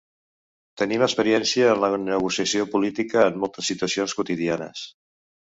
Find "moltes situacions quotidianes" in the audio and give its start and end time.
3.45-4.85